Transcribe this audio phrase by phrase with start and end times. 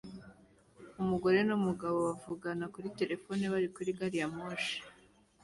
[1.01, 4.77] Umugore numugabo bavugana kuri terefone bari kuri gariyamoshi